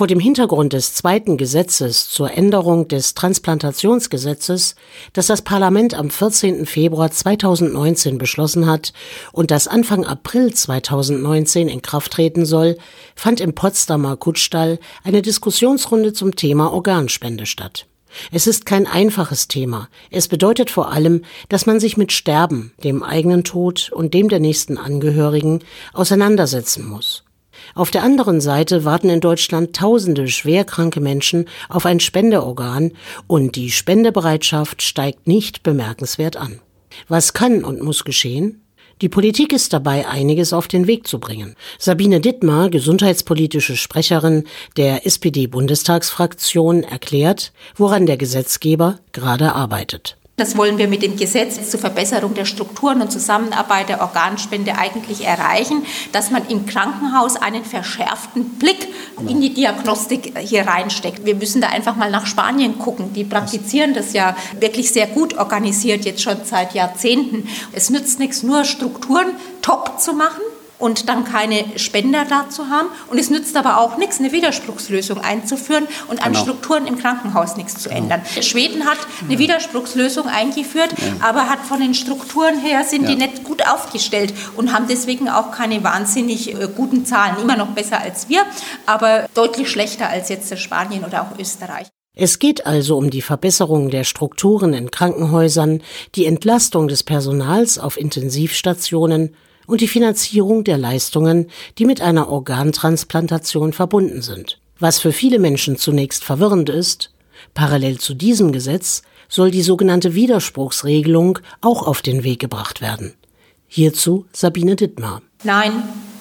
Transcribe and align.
Vor 0.00 0.06
dem 0.06 0.18
Hintergrund 0.18 0.72
des 0.72 0.94
zweiten 0.94 1.36
Gesetzes 1.36 2.08
zur 2.08 2.30
Änderung 2.30 2.88
des 2.88 3.12
Transplantationsgesetzes, 3.12 4.74
das 5.12 5.26
das 5.26 5.42
Parlament 5.42 5.92
am 5.92 6.08
14. 6.08 6.64
Februar 6.64 7.10
2019 7.10 8.16
beschlossen 8.16 8.64
hat 8.64 8.94
und 9.30 9.50
das 9.50 9.68
Anfang 9.68 10.06
April 10.06 10.54
2019 10.54 11.68
in 11.68 11.82
Kraft 11.82 12.12
treten 12.12 12.46
soll, 12.46 12.78
fand 13.14 13.42
im 13.42 13.54
Potsdamer 13.54 14.16
Kutschstall 14.16 14.78
eine 15.04 15.20
Diskussionsrunde 15.20 16.14
zum 16.14 16.34
Thema 16.34 16.72
Organspende 16.72 17.44
statt. 17.44 17.86
Es 18.32 18.46
ist 18.46 18.64
kein 18.64 18.86
einfaches 18.86 19.48
Thema. 19.48 19.90
Es 20.10 20.28
bedeutet 20.28 20.70
vor 20.70 20.90
allem, 20.92 21.26
dass 21.50 21.66
man 21.66 21.78
sich 21.78 21.98
mit 21.98 22.10
Sterben, 22.10 22.72
dem 22.82 23.02
eigenen 23.02 23.44
Tod 23.44 23.90
und 23.92 24.14
dem 24.14 24.30
der 24.30 24.40
nächsten 24.40 24.78
Angehörigen 24.78 25.60
auseinandersetzen 25.92 26.88
muss. 26.88 27.22
Auf 27.74 27.90
der 27.90 28.02
anderen 28.02 28.40
Seite 28.40 28.84
warten 28.84 29.08
in 29.08 29.20
Deutschland 29.20 29.76
tausende 29.76 30.28
schwerkranke 30.28 31.00
Menschen 31.00 31.46
auf 31.68 31.86
ein 31.86 32.00
Spendeorgan 32.00 32.92
und 33.26 33.56
die 33.56 33.70
Spendebereitschaft 33.70 34.82
steigt 34.82 35.26
nicht 35.26 35.62
bemerkenswert 35.62 36.36
an. 36.36 36.60
Was 37.08 37.32
kann 37.32 37.64
und 37.64 37.82
muss 37.82 38.04
geschehen? 38.04 38.62
Die 39.00 39.08
Politik 39.08 39.54
ist 39.54 39.72
dabei, 39.72 40.06
einiges 40.06 40.52
auf 40.52 40.68
den 40.68 40.86
Weg 40.86 41.06
zu 41.06 41.20
bringen. 41.20 41.54
Sabine 41.78 42.20
Dittmar, 42.20 42.68
gesundheitspolitische 42.68 43.76
Sprecherin 43.76 44.44
der 44.76 45.06
SPD-Bundestagsfraktion, 45.06 46.82
erklärt, 46.82 47.52
woran 47.76 48.04
der 48.04 48.18
Gesetzgeber 48.18 48.98
gerade 49.12 49.54
arbeitet. 49.54 50.18
Das 50.40 50.56
wollen 50.56 50.78
wir 50.78 50.88
mit 50.88 51.02
dem 51.02 51.16
Gesetz 51.16 51.70
zur 51.70 51.78
Verbesserung 51.78 52.32
der 52.32 52.46
Strukturen 52.46 53.02
und 53.02 53.12
Zusammenarbeit 53.12 53.90
der 53.90 54.00
Organspende 54.00 54.78
eigentlich 54.78 55.26
erreichen, 55.26 55.84
dass 56.12 56.30
man 56.30 56.48
im 56.48 56.64
Krankenhaus 56.64 57.36
einen 57.36 57.62
verschärften 57.62 58.48
Blick 58.58 58.88
in 59.28 59.42
die 59.42 59.52
Diagnostik 59.52 60.32
hier 60.38 60.66
reinsteckt. 60.66 61.26
Wir 61.26 61.34
müssen 61.34 61.60
da 61.60 61.68
einfach 61.68 61.94
mal 61.94 62.10
nach 62.10 62.24
Spanien 62.24 62.78
gucken. 62.78 63.12
Die 63.12 63.24
praktizieren 63.24 63.92
das 63.92 64.14
ja 64.14 64.34
wirklich 64.58 64.90
sehr 64.92 65.08
gut 65.08 65.36
organisiert, 65.36 66.06
jetzt 66.06 66.22
schon 66.22 66.38
seit 66.42 66.72
Jahrzehnten. 66.72 67.46
Es 67.72 67.90
nützt 67.90 68.18
nichts, 68.18 68.42
nur 68.42 68.64
Strukturen 68.64 69.26
top 69.60 70.00
zu 70.00 70.14
machen 70.14 70.40
und 70.80 71.08
dann 71.08 71.24
keine 71.24 71.64
Spender 71.76 72.24
da 72.28 72.48
zu 72.48 72.68
haben. 72.68 72.88
Und 73.08 73.18
es 73.18 73.30
nützt 73.30 73.56
aber 73.56 73.78
auch 73.78 73.96
nichts, 73.96 74.18
eine 74.18 74.32
Widerspruchslösung 74.32 75.18
einzuführen 75.18 75.86
und 76.08 76.24
an 76.24 76.32
genau. 76.32 76.44
Strukturen 76.44 76.86
im 76.86 76.98
Krankenhaus 76.98 77.56
nichts 77.56 77.80
zu 77.80 77.88
genau. 77.88 78.02
ändern. 78.02 78.22
Schweden 78.40 78.86
hat 78.86 78.98
eine 79.28 79.38
Widerspruchslösung 79.38 80.26
eingeführt, 80.26 80.90
ja. 80.96 81.28
aber 81.28 81.48
hat 81.48 81.60
von 81.60 81.80
den 81.80 81.94
Strukturen 81.94 82.58
her 82.58 82.82
sind 82.84 83.04
ja. 83.04 83.10
die 83.10 83.16
nicht 83.16 83.44
gut 83.44 83.66
aufgestellt 83.68 84.34
und 84.56 84.72
haben 84.72 84.86
deswegen 84.88 85.28
auch 85.28 85.52
keine 85.52 85.84
wahnsinnig 85.84 86.54
äh, 86.54 86.68
guten 86.74 87.04
Zahlen. 87.04 87.36
Immer 87.40 87.56
noch 87.56 87.68
besser 87.68 88.00
als 88.00 88.28
wir, 88.28 88.42
aber 88.86 89.28
deutlich 89.34 89.70
schlechter 89.70 90.08
als 90.08 90.28
jetzt 90.28 90.58
Spanien 90.58 91.04
oder 91.04 91.22
auch 91.22 91.38
Österreich. 91.38 91.88
Es 92.14 92.38
geht 92.38 92.66
also 92.66 92.96
um 92.96 93.10
die 93.10 93.22
Verbesserung 93.22 93.90
der 93.90 94.04
Strukturen 94.04 94.72
in 94.72 94.90
Krankenhäusern, 94.90 95.82
die 96.16 96.26
Entlastung 96.26 96.88
des 96.88 97.02
Personals 97.02 97.78
auf 97.78 97.96
Intensivstationen 97.96 99.34
und 99.66 99.80
die 99.80 99.88
Finanzierung 99.88 100.64
der 100.64 100.78
Leistungen, 100.78 101.48
die 101.78 101.84
mit 101.84 102.00
einer 102.00 102.28
Organtransplantation 102.28 103.72
verbunden 103.72 104.22
sind. 104.22 104.60
Was 104.78 104.98
für 104.98 105.12
viele 105.12 105.38
Menschen 105.38 105.76
zunächst 105.76 106.24
verwirrend 106.24 106.68
ist, 106.68 107.12
parallel 107.54 107.98
zu 107.98 108.14
diesem 108.14 108.52
Gesetz 108.52 109.02
soll 109.28 109.50
die 109.50 109.62
sogenannte 109.62 110.14
Widerspruchsregelung 110.14 111.38
auch 111.60 111.86
auf 111.86 112.02
den 112.02 112.24
Weg 112.24 112.40
gebracht 112.40 112.80
werden. 112.80 113.14
Hierzu 113.68 114.26
Sabine 114.32 114.74
Dittmar. 114.74 115.22
Nein, 115.44 115.72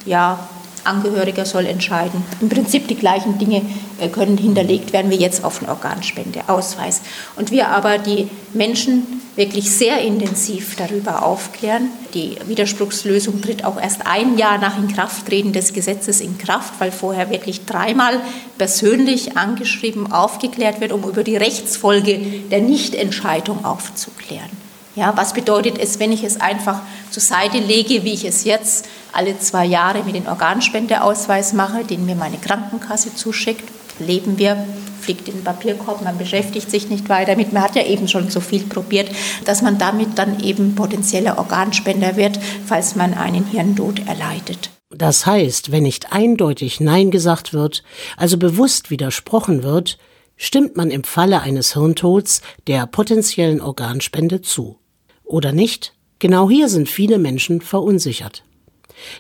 ja, 0.05 0.47
Angehöriger 0.89 1.45
soll 1.45 1.65
entscheiden. 1.65 2.23
Im 2.41 2.49
Prinzip 2.49 2.87
die 2.87 2.95
gleichen 2.95 3.37
Dinge 3.37 3.61
äh, 3.99 4.09
können 4.09 4.37
hinterlegt 4.37 4.91
werden 4.91 5.11
wie 5.11 5.15
jetzt 5.15 5.43
auf 5.43 5.59
den 5.59 5.69
Organspendeausweis. 5.69 7.01
Und 7.35 7.51
wir 7.51 7.69
aber 7.69 7.97
die 7.97 8.27
Menschen 8.53 9.21
wirklich 9.35 9.71
sehr 9.71 10.01
intensiv 10.01 10.75
darüber 10.75 11.23
aufklären. 11.23 11.89
Die 12.13 12.35
Widerspruchslösung 12.45 13.41
tritt 13.41 13.63
auch 13.63 13.81
erst 13.81 14.05
ein 14.05 14.37
Jahr 14.37 14.57
nach 14.57 14.77
Inkrafttreten 14.77 15.53
des 15.53 15.71
Gesetzes 15.71 16.19
in 16.19 16.37
Kraft, 16.37 16.73
weil 16.79 16.91
vorher 16.91 17.29
wirklich 17.29 17.65
dreimal 17.65 18.19
persönlich 18.57 19.37
angeschrieben 19.37 20.11
aufgeklärt 20.11 20.81
wird, 20.81 20.91
um 20.91 21.03
über 21.03 21.23
die 21.23 21.37
Rechtsfolge 21.37 22.19
der 22.51 22.59
Nichtentscheidung 22.59 23.63
aufzuklären. 23.63 24.49
Ja, 24.95 25.13
was 25.15 25.31
bedeutet 25.31 25.77
es, 25.77 25.99
wenn 25.99 26.11
ich 26.11 26.25
es 26.25 26.41
einfach 26.41 26.81
zur 27.09 27.21
Seite 27.23 27.59
lege, 27.59 28.03
wie 28.03 28.13
ich 28.13 28.25
es 28.25 28.43
jetzt 28.43 28.89
alle 29.13 29.39
zwei 29.39 29.65
Jahre 29.65 30.03
mit 30.03 30.15
dem 30.15 30.27
Organspendeausweis 30.27 31.53
mache, 31.53 31.83
den 31.83 32.05
mir 32.05 32.15
meine 32.15 32.37
Krankenkasse 32.37 33.15
zuschickt? 33.15 33.63
Leben 33.99 34.37
wir, 34.37 34.65
fliegt 35.01 35.27
in 35.27 35.35
den 35.35 35.43
Papierkorb, 35.43 36.03
man 36.03 36.17
beschäftigt 36.17 36.69
sich 36.69 36.89
nicht 36.89 37.09
weiter 37.09 37.31
damit. 37.31 37.53
Man 37.53 37.63
hat 37.63 37.75
ja 37.75 37.83
eben 37.85 38.07
schon 38.07 38.29
so 38.29 38.39
viel 38.39 38.63
probiert, 38.63 39.09
dass 39.45 39.61
man 39.61 39.77
damit 39.77 40.17
dann 40.17 40.39
eben 40.39 40.75
potenzieller 40.75 41.37
Organspender 41.37 42.15
wird, 42.15 42.39
falls 42.65 42.95
man 42.95 43.13
einen 43.13 43.45
Hirntod 43.45 44.07
erleidet. 44.07 44.69
Das 44.91 45.25
heißt, 45.25 45.71
wenn 45.71 45.83
nicht 45.83 46.11
eindeutig 46.11 46.79
Nein 46.79 47.11
gesagt 47.11 47.53
wird, 47.53 47.83
also 48.17 48.37
bewusst 48.37 48.89
widersprochen 48.89 49.63
wird, 49.63 49.97
stimmt 50.35 50.77
man 50.77 50.89
im 50.89 51.03
Falle 51.03 51.41
eines 51.41 51.73
Hirntods 51.73 52.41
der 52.67 52.87
potenziellen 52.87 53.61
Organspende 53.61 54.41
zu. 54.41 54.77
Oder 55.23 55.51
nicht? 55.51 55.93
Genau 56.17 56.49
hier 56.49 56.69
sind 56.69 56.89
viele 56.89 57.19
Menschen 57.19 57.61
verunsichert. 57.61 58.43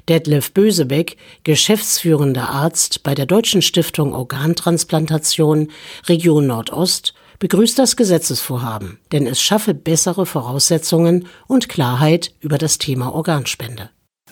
Detlef 0.07 0.51
Bösebeck, 0.51 1.17
geschäftsführender 1.43 2.49
Arzt 2.49 3.03
bei 3.03 3.15
der 3.15 3.25
Deutschen 3.25 3.61
Stiftung 3.61 4.13
Organtransplantation 4.13 5.69
Region 6.07 6.47
Nordost, 6.47 7.13
begrüßt 7.39 7.79
das 7.79 7.95
Gesetzesvorhaben, 7.95 8.99
denn 9.11 9.25
es 9.25 9.41
schaffe 9.41 9.73
bessere 9.73 10.25
Voraussetzungen 10.25 11.27
und 11.47 11.69
Klarheit 11.69 12.33
über 12.41 12.57
das 12.57 12.77
Thema 12.77 13.13
Organspende. 13.13 13.89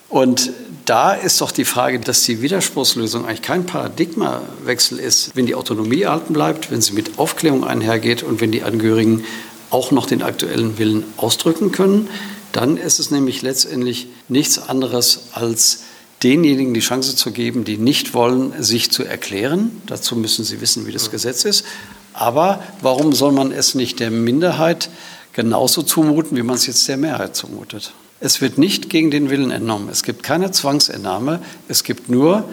Und 0.10 0.52
da 0.86 1.14
ist 1.14 1.42
doch 1.42 1.52
die 1.52 1.66
Frage, 1.66 2.00
dass 2.00 2.24
die 2.24 2.42
Widerspruchslösung 2.42 3.26
eigentlich 3.26 3.42
kein 3.42 3.66
Paradigmawechsel 3.66 5.00
ist, 5.00 5.36
wenn 5.36 5.46
die 5.46 5.56
Autonomie 5.56 6.04
erhalten 6.04 6.34
bleibt, 6.34 6.72
wenn 6.72 6.82
sie 6.82 6.94
mit 6.94 7.20
Aufklärung 7.20 7.66
einhergeht 7.66 8.24
und 8.24 8.40
wenn 8.40 8.52
die 8.52 8.64
Angehörigen 8.64 9.26
auch 9.70 9.92
noch 9.92 10.06
den 10.06 10.24
aktuellen 10.24 10.78
Willen 10.78 11.04
ausdrücken 11.18 11.74
können. 11.74 12.10
Dann 12.52 12.78
ist 12.78 13.00
es 13.00 13.12
nämlich 13.12 13.42
letztendlich 13.42 14.08
nichts 14.30 14.58
anderes 14.58 15.30
als 15.34 15.84
denjenigen 16.24 16.74
die 16.74 16.80
Chance 16.80 17.16
zu 17.16 17.32
geben, 17.32 17.64
die 17.64 17.78
nicht 17.78 18.14
wollen, 18.14 18.52
sich 18.64 18.92
zu 18.92 19.04
erklären. 19.04 19.82
Dazu 19.86 20.16
müssen 20.16 20.44
sie 20.44 20.62
wissen, 20.62 20.88
wie 20.88 20.92
das 20.92 21.12
Gesetz 21.12 21.46
ist. 21.46 21.66
Aber 22.14 22.64
warum 22.82 23.14
soll 23.14 23.32
man 23.32 23.52
es 23.52 23.76
nicht 23.76 24.00
der 24.00 24.10
Minderheit 24.10 24.90
genauso 25.34 25.84
zumuten, 25.84 26.36
wie 26.36 26.42
man 26.42 26.56
es 26.56 26.66
jetzt 26.66 26.88
der 26.88 26.98
Mehrheit 26.98 27.36
zumutet? 27.36 27.94
Es 28.20 28.42
wird 28.42 28.58
nicht 28.58 28.90
gegen 28.90 29.12
den 29.12 29.30
Willen 29.30 29.52
entnommen. 29.52 29.90
Es 29.92 30.02
gibt 30.02 30.24
keine 30.24 30.50
Zwangsentnahme. 30.50 31.40
Es 31.68 31.84
gibt 31.84 32.10
nur 32.10 32.50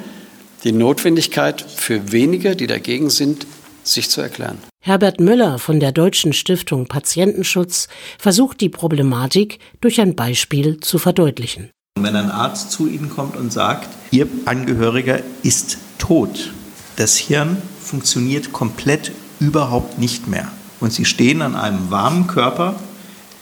die 0.64 0.72
Notwendigkeit 0.72 1.62
für 1.62 2.12
wenige, 2.12 2.56
die 2.56 2.66
dagegen 2.66 3.08
sind, 3.08 3.46
sich 3.82 4.10
zu 4.10 4.20
erklären. 4.20 4.58
Herbert 4.86 5.18
Müller 5.18 5.58
von 5.58 5.80
der 5.80 5.92
Deutschen 5.92 6.34
Stiftung 6.34 6.88
Patientenschutz 6.88 7.88
versucht 8.18 8.60
die 8.60 8.68
Problematik 8.68 9.58
durch 9.80 9.98
ein 9.98 10.14
Beispiel 10.14 10.78
zu 10.78 10.98
verdeutlichen. 10.98 11.70
Wenn 11.98 12.14
ein 12.14 12.30
Arzt 12.30 12.70
zu 12.70 12.86
Ihnen 12.86 13.08
kommt 13.08 13.34
und 13.34 13.50
sagt, 13.50 13.88
Ihr 14.10 14.28
Angehöriger 14.44 15.20
ist 15.42 15.78
tot, 15.96 16.52
das 16.96 17.16
Hirn 17.16 17.56
funktioniert 17.80 18.52
komplett 18.52 19.12
überhaupt 19.40 19.98
nicht 19.98 20.28
mehr 20.28 20.52
und 20.80 20.92
Sie 20.92 21.06
stehen 21.06 21.40
an 21.40 21.56
einem 21.56 21.90
warmen 21.90 22.26
Körper, 22.26 22.78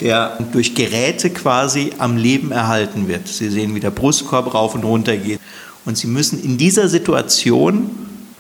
der 0.00 0.38
durch 0.53 0.76
Geräte 0.76 1.30
quasi 1.30 1.91
am 1.98 2.16
Leben 2.16 2.53
erhalten 2.53 3.09
wird. 3.09 3.26
Sie 3.26 3.50
sehen, 3.50 3.74
wie 3.74 3.80
der 3.80 3.91
Brustkorb 3.91 4.54
rauf 4.54 4.76
und 4.76 4.84
runter 4.84 5.16
geht. 5.16 5.41
Und 5.86 5.98
Sie 5.98 6.06
müssen 6.06 6.41
in 6.41 6.56
dieser 6.56 6.88
Situation 6.88 7.91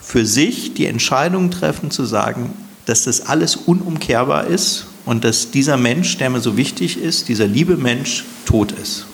für 0.00 0.24
sich 0.24 0.74
die 0.74 0.86
Entscheidung 0.86 1.50
treffen 1.50 1.90
zu 1.90 2.04
sagen, 2.04 2.52
dass 2.86 3.04
das 3.04 3.26
alles 3.26 3.56
unumkehrbar 3.56 4.46
ist 4.46 4.86
und 5.04 5.24
dass 5.24 5.50
dieser 5.50 5.76
Mensch, 5.76 6.18
der 6.18 6.30
mir 6.30 6.40
so 6.40 6.56
wichtig 6.56 7.00
ist, 7.00 7.28
dieser 7.28 7.46
liebe 7.46 7.76
Mensch, 7.76 8.24
tot 8.44 8.72
ist. 8.72 9.06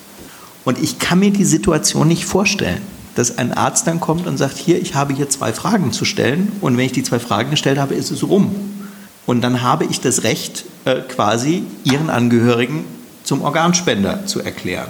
Und 0.65 0.81
ich 0.81 0.99
kann 0.99 1.19
mir 1.19 1.31
die 1.31 1.45
Situation 1.45 2.07
nicht 2.07 2.25
vorstellen, 2.25 2.81
dass 3.15 3.37
ein 3.37 3.53
Arzt 3.53 3.87
dann 3.87 3.99
kommt 3.99 4.27
und 4.27 4.37
sagt, 4.37 4.57
hier, 4.57 4.81
ich 4.81 4.95
habe 4.95 5.13
hier 5.13 5.29
zwei 5.29 5.53
Fragen 5.53 5.91
zu 5.91 6.05
stellen 6.05 6.51
und 6.61 6.77
wenn 6.77 6.85
ich 6.85 6.91
die 6.91 7.03
zwei 7.03 7.19
Fragen 7.19 7.51
gestellt 7.51 7.79
habe, 7.79 7.95
ist 7.95 8.11
es 8.11 8.23
rum. 8.23 8.55
Und 9.25 9.41
dann 9.41 9.61
habe 9.61 9.85
ich 9.85 9.99
das 9.99 10.23
Recht, 10.23 10.65
äh, 10.85 11.01
quasi 11.01 11.63
Ihren 11.83 12.09
Angehörigen 12.09 12.85
zum 13.23 13.41
Organspender 13.41 14.25
zu 14.25 14.41
erklären. 14.41 14.89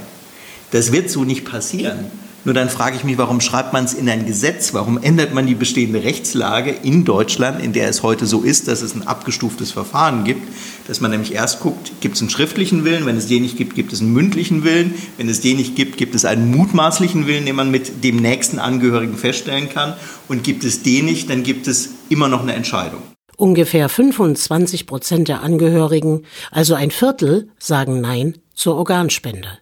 Das 0.72 0.92
wird 0.92 1.10
so 1.10 1.24
nicht 1.24 1.46
passieren 1.46 2.12
Nur 2.46 2.54
dann 2.54 2.70
frage 2.70 2.96
ich 2.96 3.04
mich, 3.04 3.18
warum 3.18 3.42
schreibt 3.42 3.74
man 3.74 3.84
es 3.84 3.94
in 3.94 4.10
ein 4.10 4.26
Gesetz? 4.26 4.74
Warum 4.74 4.98
ändert 4.98 5.34
man 5.34 5.46
die 5.46 5.56
bestehende 5.56 6.04
Rechtslage 6.04 6.72
in 6.72 7.04
Deutschland, 7.04 7.62
in 7.62 7.74
der 7.74 7.90
es 7.90 8.02
heute 8.02 8.26
so 8.26 8.42
ist, 8.42 8.70
dass 8.70 8.82
es 8.82 8.96
ein 8.96 9.06
abgestuftes 9.06 9.72
Verfahren 9.72 10.24
gibt, 10.24 10.48
dass 10.88 11.02
man 11.02 11.12
nämlich 11.12 11.34
erst 11.34 11.60
guckt, 11.60 11.92
gibt 12.00 12.16
es 12.16 12.22
einen 12.22 12.30
schriftlichen 12.30 12.86
Willen, 12.86 13.06
wenn 13.06 13.18
es 13.18 13.28
den 13.28 13.44
nicht 13.44 13.58
gibt, 13.58 13.76
gibt 13.76 13.92
es 13.92 14.00
einen 14.00 14.14
mündlichen 14.14 14.64
Willen, 14.64 14.94
wenn 15.18 15.28
es 15.28 15.42
den 15.42 15.58
nicht 15.58 15.76
gibt, 15.76 15.98
gibt 15.98 16.16
es 16.16 16.24
einen 16.24 16.50
mutmaßlichen 16.50 17.28
Willen, 17.28 17.46
den 17.46 17.56
man 17.56 17.72
mit 17.72 18.04
dem 18.06 18.16
nächsten 18.16 18.58
Angehörigen 18.58 19.18
feststellen 19.18 19.70
kann 19.70 19.96
und 20.30 20.44
gibt 20.44 20.64
es 20.64 20.82
den 20.82 21.06
nicht, 21.06 21.30
dann 21.30 21.44
gibt 21.44 21.68
es 21.68 21.90
immer 22.08 22.30
noch 22.30 22.42
eine 22.42 22.54
Entscheidung. 22.54 23.02
Ungefähr 23.36 23.88
25 23.90 24.88
Prozent 24.88 25.28
der 25.28 25.44
Angehörigen, 25.44 26.24
also 26.52 26.74
ein 26.74 26.92
Viertel, 26.92 27.50
sagen 27.60 28.02
Nein 28.02 28.38
zur 28.54 28.76
Organspende. 28.76 29.60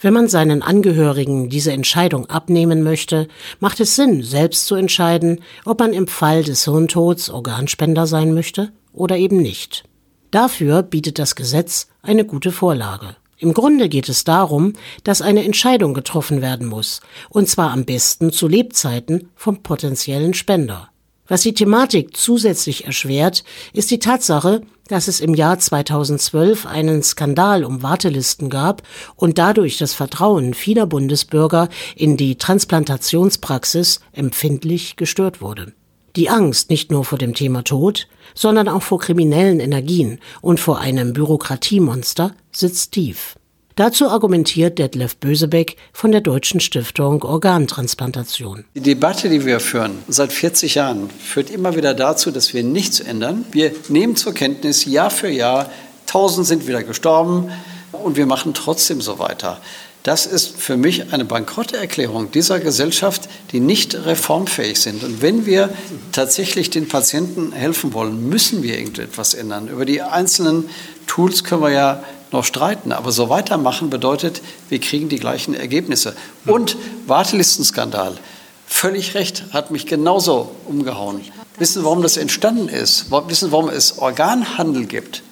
Wenn 0.00 0.14
man 0.14 0.28
seinen 0.28 0.62
Angehörigen 0.62 1.48
diese 1.48 1.72
Entscheidung 1.72 2.26
abnehmen 2.26 2.82
möchte, 2.82 3.28
macht 3.60 3.80
es 3.80 3.96
Sinn, 3.96 4.22
selbst 4.22 4.66
zu 4.66 4.74
entscheiden, 4.74 5.40
ob 5.64 5.80
man 5.80 5.92
im 5.92 6.06
Fall 6.06 6.42
des 6.42 6.64
Hirntods 6.64 7.30
Organspender 7.30 8.06
sein 8.06 8.34
möchte 8.34 8.72
oder 8.92 9.16
eben 9.16 9.38
nicht. 9.38 9.84
Dafür 10.30 10.82
bietet 10.82 11.18
das 11.18 11.36
Gesetz 11.36 11.88
eine 12.02 12.24
gute 12.24 12.52
Vorlage. 12.52 13.16
Im 13.38 13.52
Grunde 13.52 13.88
geht 13.88 14.08
es 14.08 14.24
darum, 14.24 14.72
dass 15.02 15.22
eine 15.22 15.44
Entscheidung 15.44 15.94
getroffen 15.94 16.40
werden 16.40 16.66
muss, 16.66 17.00
und 17.28 17.48
zwar 17.48 17.72
am 17.72 17.84
besten 17.84 18.32
zu 18.32 18.48
Lebzeiten 18.48 19.30
vom 19.34 19.62
potenziellen 19.62 20.34
Spender. 20.34 20.88
Was 21.26 21.42
die 21.42 21.54
Thematik 21.54 22.16
zusätzlich 22.16 22.84
erschwert, 22.84 23.44
ist 23.72 23.90
die 23.90 23.98
Tatsache, 23.98 24.62
dass 24.88 25.08
es 25.08 25.20
im 25.20 25.34
Jahr 25.34 25.58
2012 25.58 26.66
einen 26.66 27.02
Skandal 27.02 27.64
um 27.64 27.82
Wartelisten 27.82 28.50
gab 28.50 28.82
und 29.16 29.38
dadurch 29.38 29.78
das 29.78 29.94
Vertrauen 29.94 30.54
vieler 30.54 30.86
Bundesbürger 30.86 31.68
in 31.96 32.16
die 32.16 32.36
Transplantationspraxis 32.36 34.00
empfindlich 34.12 34.96
gestört 34.96 35.40
wurde. 35.40 35.72
Die 36.16 36.30
Angst 36.30 36.70
nicht 36.70 36.92
nur 36.92 37.04
vor 37.04 37.18
dem 37.18 37.34
Thema 37.34 37.64
Tod, 37.64 38.06
sondern 38.34 38.68
auch 38.68 38.82
vor 38.82 39.00
kriminellen 39.00 39.58
Energien 39.58 40.20
und 40.40 40.60
vor 40.60 40.78
einem 40.78 41.12
Bürokratiemonster 41.12 42.34
sitzt 42.52 42.92
tief. 42.92 43.36
Dazu 43.76 44.08
argumentiert 44.08 44.78
Detlef 44.78 45.16
Bösebeck 45.16 45.76
von 45.92 46.12
der 46.12 46.20
Deutschen 46.20 46.60
Stiftung 46.60 47.24
Organtransplantation. 47.24 48.64
Die 48.76 48.80
Debatte, 48.80 49.28
die 49.28 49.44
wir 49.44 49.58
führen 49.58 49.98
seit 50.06 50.32
40 50.32 50.76
Jahren, 50.76 51.10
führt 51.10 51.50
immer 51.50 51.74
wieder 51.74 51.92
dazu, 51.92 52.30
dass 52.30 52.54
wir 52.54 52.62
nichts 52.62 53.00
ändern. 53.00 53.44
Wir 53.50 53.72
nehmen 53.88 54.14
zur 54.14 54.32
Kenntnis 54.32 54.84
Jahr 54.84 55.10
für 55.10 55.28
Jahr, 55.28 55.72
tausend 56.06 56.46
sind 56.46 56.68
wieder 56.68 56.84
gestorben 56.84 57.50
und 57.90 58.16
wir 58.16 58.26
machen 58.26 58.54
trotzdem 58.54 59.00
so 59.00 59.18
weiter. 59.18 59.60
Das 60.04 60.26
ist 60.26 60.56
für 60.56 60.76
mich 60.76 61.12
eine 61.12 61.24
Bankrotterklärung 61.24 62.30
dieser 62.30 62.60
Gesellschaft, 62.60 63.28
die 63.50 63.58
nicht 63.58 63.96
reformfähig 64.06 64.78
sind. 64.78 65.02
Und 65.02 65.20
wenn 65.20 65.46
wir 65.46 65.70
tatsächlich 66.12 66.70
den 66.70 66.86
Patienten 66.86 67.50
helfen 67.50 67.92
wollen, 67.92 68.28
müssen 68.28 68.62
wir 68.62 68.78
irgendetwas 68.78 69.34
ändern. 69.34 69.66
Über 69.66 69.84
die 69.84 70.00
einzelnen 70.00 70.68
Tools 71.08 71.42
können 71.42 71.62
wir 71.62 71.70
ja 71.70 72.04
noch 72.34 72.44
streiten. 72.44 72.92
Aber 72.92 73.10
so 73.10 73.30
weitermachen 73.30 73.88
bedeutet, 73.88 74.42
wir 74.68 74.78
kriegen 74.80 75.08
die 75.08 75.18
gleichen 75.18 75.54
Ergebnisse. 75.54 76.14
Und 76.44 76.76
Wartelistenskandal. 77.06 78.18
Völlig 78.66 79.14
recht, 79.14 79.44
hat 79.52 79.70
mich 79.70 79.86
genauso 79.86 80.50
umgehauen. 80.66 81.22
Wissen 81.58 81.84
warum 81.84 82.02
das 82.02 82.16
entstanden 82.16 82.68
ist? 82.68 83.10
Wissen 83.10 83.52
warum 83.52 83.68
es 83.68 83.98
Organhandel 83.98 84.86
gibt? 84.86 85.22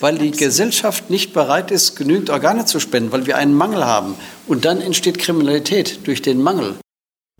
Weil 0.00 0.18
die 0.18 0.30
Gesellschaft 0.30 1.10
nicht 1.10 1.32
bereit 1.32 1.70
ist, 1.70 1.96
genügend 1.96 2.30
Organe 2.30 2.64
zu 2.64 2.80
spenden, 2.80 3.12
weil 3.12 3.26
wir 3.26 3.36
einen 3.36 3.54
Mangel 3.54 3.84
haben. 3.84 4.14
Und 4.46 4.64
dann 4.64 4.80
entsteht 4.80 5.18
Kriminalität 5.18 6.00
durch 6.06 6.22
den 6.22 6.42
Mangel. 6.42 6.76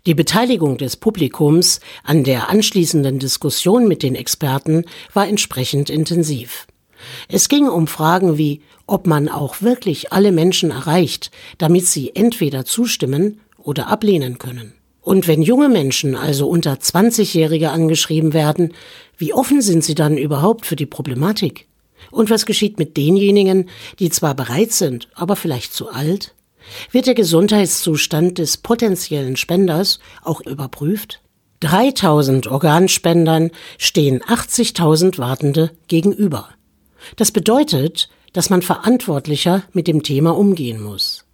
Die 0.05 0.13
Beteiligung 0.13 0.77
des 0.77 0.95
Publikums 0.95 1.81
an 2.03 2.23
der 2.23 2.49
anschließenden 2.49 3.19
Diskussion 3.19 3.87
mit 3.87 4.03
den 4.03 4.15
Experten 4.15 4.85
war 5.13 5.27
entsprechend 5.27 5.89
intensiv. 5.89 6.65
Es 7.27 7.49
ging 7.49 7.67
um 7.67 7.87
Fragen 7.87 8.37
wie, 8.37 8.61
ob 8.85 9.07
man 9.07 9.29
auch 9.29 9.61
wirklich 9.61 10.13
alle 10.13 10.31
Menschen 10.31 10.71
erreicht, 10.71 11.31
damit 11.57 11.85
sie 11.85 12.15
entweder 12.15 12.65
zustimmen 12.65 13.39
oder 13.57 13.87
ablehnen 13.87 14.37
können. 14.37 14.73
Und 15.01 15.27
wenn 15.27 15.41
junge 15.41 15.69
Menschen, 15.69 16.15
also 16.15 16.49
unter 16.49 16.73
20-Jährige 16.73 17.71
angeschrieben 17.71 18.33
werden, 18.33 18.73
wie 19.17 19.33
offen 19.33 19.61
sind 19.61 19.83
sie 19.83 19.95
dann 19.95 20.17
überhaupt 20.17 20.65
für 20.65 20.75
die 20.75 20.85
Problematik? 20.85 21.67
Und 22.11 22.29
was 22.29 22.45
geschieht 22.45 22.77
mit 22.77 22.97
denjenigen, 22.97 23.69
die 23.99 24.09
zwar 24.09 24.35
bereit 24.35 24.71
sind, 24.71 25.07
aber 25.15 25.35
vielleicht 25.35 25.73
zu 25.73 25.89
alt? 25.89 26.33
Wird 26.91 27.07
der 27.07 27.15
Gesundheitszustand 27.15 28.37
des 28.37 28.57
potenziellen 28.57 29.37
Spenders 29.37 29.99
auch 30.23 30.41
überprüft? 30.41 31.21
3000 31.61 32.47
Organspendern 32.47 33.51
stehen 33.77 34.21
80.000 34.21 35.17
Wartende 35.17 35.71
gegenüber. 35.87 36.49
Das 37.15 37.31
bedeutet, 37.31 38.09
dass 38.33 38.49
man 38.49 38.61
verantwortlicher 38.61 39.63
mit 39.73 39.87
dem 39.87 40.03
Thema 40.03 40.37
umgehen 40.37 40.81
muss. 40.81 41.25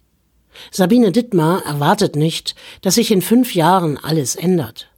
Sabine 0.70 1.12
Dittmar 1.12 1.64
erwartet 1.66 2.16
nicht, 2.16 2.54
dass 2.80 2.94
sich 2.94 3.10
in 3.10 3.22
fünf 3.22 3.54
Jahren 3.54 3.98
alles 3.98 4.36
ändert. 4.36 4.88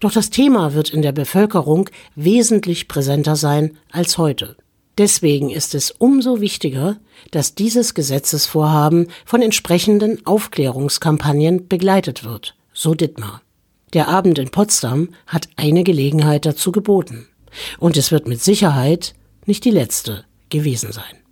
Doch 0.00 0.12
das 0.12 0.30
Thema 0.30 0.74
wird 0.74 0.90
in 0.90 1.02
der 1.02 1.12
Bevölkerung 1.12 1.88
wesentlich 2.16 2.88
präsenter 2.88 3.36
sein 3.36 3.78
als 3.90 4.18
heute. 4.18 4.56
Deswegen 4.98 5.50
ist 5.50 5.74
es 5.74 5.90
umso 5.90 6.40
wichtiger, 6.40 6.96
dass 7.30 7.54
dieses 7.54 7.94
Gesetzesvorhaben 7.94 9.08
von 9.24 9.42
entsprechenden 9.42 10.24
Aufklärungskampagnen 10.26 11.68
begleitet 11.68 12.24
wird, 12.24 12.56
so 12.72 12.94
Dittmar. 12.94 13.42
Der 13.92 14.08
Abend 14.08 14.38
in 14.38 14.50
Potsdam 14.50 15.10
hat 15.26 15.48
eine 15.56 15.84
Gelegenheit 15.84 16.46
dazu 16.46 16.72
geboten. 16.72 17.28
Und 17.78 17.96
es 17.96 18.10
wird 18.10 18.26
mit 18.26 18.42
Sicherheit 18.42 19.14
nicht 19.46 19.64
die 19.64 19.70
letzte 19.70 20.24
gewesen 20.48 20.92
sein. 20.92 21.25